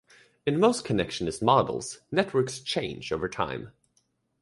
[0.47, 3.71] In most connectionist models, networks change over time.